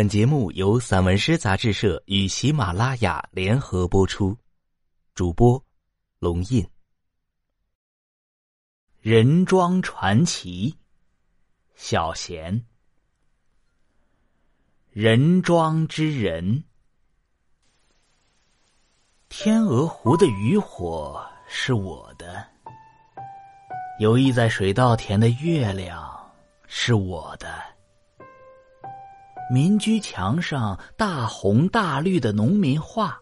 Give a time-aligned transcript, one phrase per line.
[0.00, 4.34] 本节目由散文诗杂志社与喜马拉雅联合播出，
[5.14, 5.62] 主播
[6.18, 6.66] 龙印。
[8.98, 10.74] 人庄传奇，
[11.74, 12.64] 小贤。
[14.88, 16.64] 人庄之人，
[19.28, 22.48] 天鹅湖的渔火是我的，
[23.98, 26.32] 游弋在水稻田的月亮
[26.66, 27.62] 是我的。
[29.50, 33.18] 民居墙上大红大绿的农民画，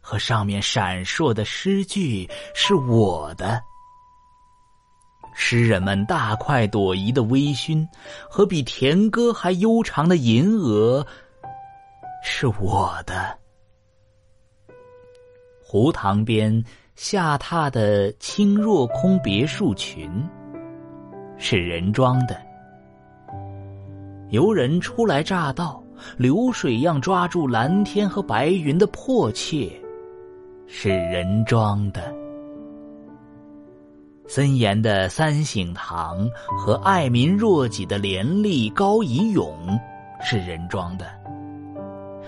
[0.00, 3.60] 和上面闪烁的诗句是我的。
[5.34, 7.86] 诗人们大快朵颐的微醺，
[8.30, 11.04] 和比田歌还悠长的吟额，
[12.22, 13.36] 是我的。
[15.60, 20.08] 湖塘边下榻的青若空别墅群，
[21.36, 22.45] 是人装的。
[24.30, 25.80] 游人初来乍到，
[26.16, 29.70] 流水样抓住蓝天和白云的迫切，
[30.66, 32.00] 是人装的；
[34.26, 39.56] 森严的三省堂和爱民若己的廉吏高以勇，
[40.20, 41.06] 是人装的；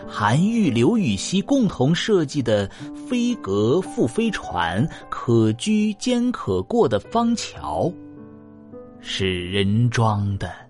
[0.07, 7.93] 韩愈、刘禹锡共同设计的飞阁复飞船、可居兼可过的方桥，
[9.01, 10.68] 是人装的。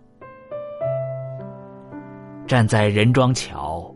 [2.48, 3.94] 站在人庄桥，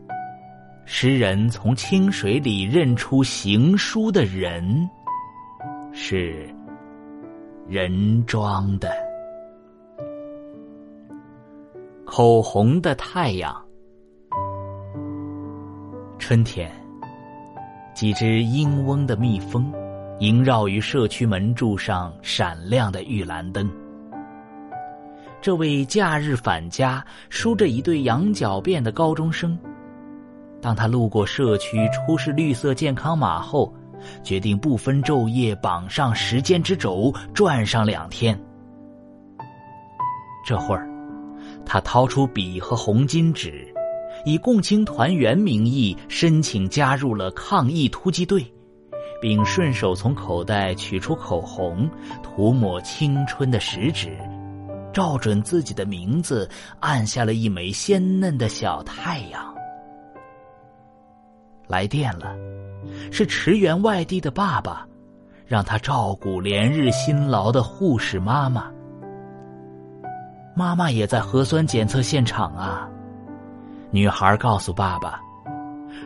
[0.85, 4.87] 诗人从清水里认出行书的人，
[5.91, 6.47] 是
[7.67, 8.93] 人庄的。
[12.05, 13.59] 口红的太阳，
[16.19, 16.71] 春天，
[17.95, 19.73] 几只鹰嗡的蜜蜂
[20.19, 23.67] 萦绕于社区门柱上闪亮的玉兰灯。
[25.43, 29.59] 这位假日返家、梳着一对羊角辫的高中生，
[30.61, 33.73] 当他路过社区出示绿色健康码后，
[34.23, 38.39] 决定不分昼夜绑上时间之轴，转上两天。
[40.47, 40.87] 这会儿，
[41.65, 43.67] 他掏出笔和红巾纸，
[44.23, 48.49] 以共青团员名义申请加入了抗疫突击队，
[49.21, 51.89] 并顺手从口袋取出口红，
[52.23, 54.17] 涂抹青春的食指。
[54.93, 56.47] 照准自己的名字，
[56.79, 59.53] 按下了一枚鲜嫩的小太阳。
[61.67, 62.35] 来电了，
[63.11, 64.87] 是驰援外地的爸爸，
[65.45, 68.71] 让他照顾连日辛劳的护士妈妈。
[70.55, 72.87] 妈妈也在核酸检测现场啊。
[73.89, 75.19] 女孩告诉爸爸，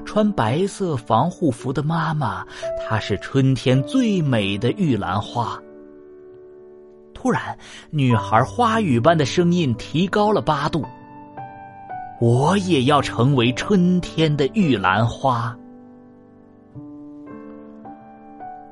[0.06, 2.46] 穿白色防护服的妈妈，
[2.80, 5.60] 她是春天最美的玉兰花。
[7.20, 7.58] 突然，
[7.90, 10.86] 女孩花语般的声音提高了八度。
[12.22, 15.58] 我也要成为春天的玉兰花。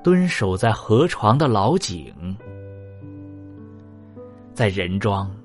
[0.04, 2.38] 蹲守在河床的老井，
[4.54, 5.36] 在人庄，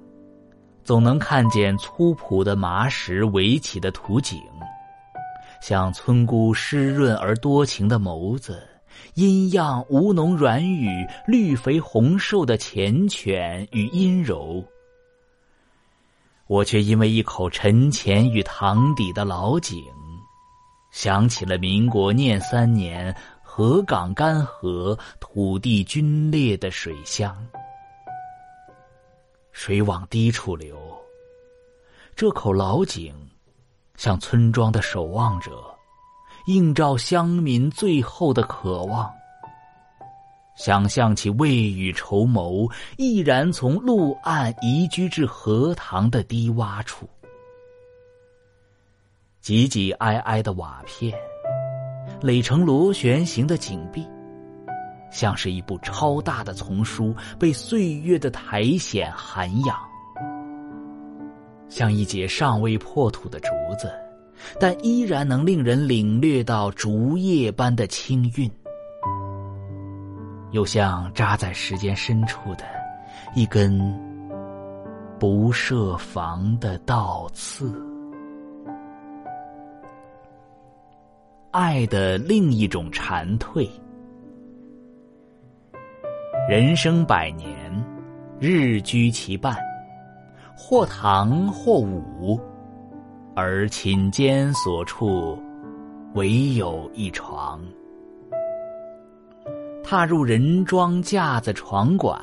[0.85, 4.39] 总能看见粗朴的麻石围起的土井，
[5.63, 8.63] 像村姑湿润而多情的眸子。
[9.15, 14.65] 阴样吴侬软语，绿肥红瘦的缱绻与阴柔，
[16.47, 19.83] 我却因为一口沉潜与塘底的老井，
[20.91, 26.01] 想起了民国念三年河港干涸、土地龟
[26.31, 27.37] 裂的水乡。
[29.53, 30.79] 水往低处流，
[32.17, 33.15] 这口老井，
[33.97, 35.53] 像村庄的守望者。
[36.47, 39.11] 映照乡民最后的渴望。
[40.57, 42.69] 想象起未雨绸缪，
[42.99, 47.09] 毅然从陆岸移居至荷塘的低洼处，
[49.41, 51.17] 挤挤挨挨的瓦片，
[52.21, 54.07] 垒成螺旋形的井壁，
[55.11, 59.79] 像是一部超大的丛书，被岁月的苔藓涵养，
[61.71, 63.49] 像一截尚未破土的竹
[63.79, 63.91] 子。
[64.59, 68.51] 但依然能令人领略到竹叶般的清韵，
[70.51, 72.65] 又像扎在时间深处的
[73.35, 73.79] 一根
[75.19, 77.73] 不设防的倒刺。
[81.53, 83.69] 爱的另一种蝉蜕，
[86.49, 87.49] 人生百年，
[88.39, 89.57] 日居其伴，
[90.57, 92.41] 或唐或武。
[93.35, 95.39] 而寝间所处，
[96.15, 97.61] 唯有一床。
[99.85, 102.21] 踏入人庄架子床馆，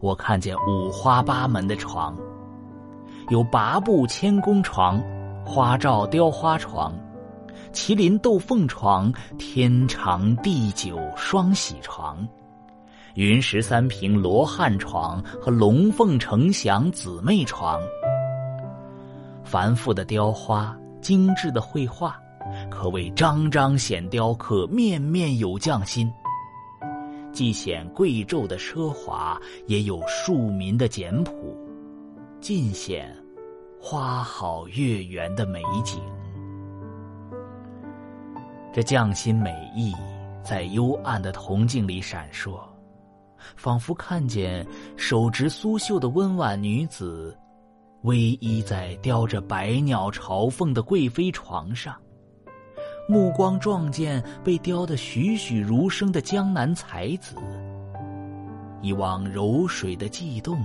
[0.00, 2.16] 我看见五花八门的床，
[3.28, 5.02] 有八步千工床、
[5.44, 6.92] 花罩雕花床，
[7.72, 12.26] 麒麟斗凤床，天长地久双喜床，
[13.14, 17.78] 云石三平罗汉床和龙凤呈祥姊妹床。
[19.48, 22.20] 繁复的雕花，精致的绘画，
[22.70, 26.12] 可谓张张显雕刻，面面有匠心。
[27.32, 31.32] 既显贵胄的奢华，也有庶民的简朴，
[32.42, 33.10] 尽显
[33.80, 35.98] 花好月圆的美景。
[38.70, 39.94] 这匠心美意
[40.42, 42.60] 在幽暗的铜镜里闪烁，
[43.56, 44.66] 仿佛看见
[44.98, 47.34] 手执苏绣的温婉女子，
[48.04, 51.94] 偎依在雕着百鸟朝凤的贵妃床上。
[53.08, 57.36] 目光撞见被雕得栩栩如生的江南才子，
[58.82, 60.62] 一汪柔水的悸动，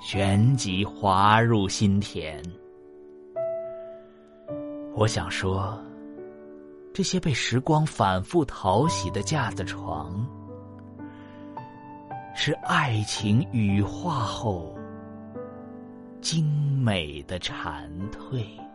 [0.00, 2.40] 旋即滑入心田。
[4.94, 5.76] 我想说，
[6.94, 10.24] 这些被时光反复淘洗的架子床，
[12.34, 14.72] 是爱情羽化后
[16.30, 16.44] 精
[16.80, 18.69] 美的蝉蜕。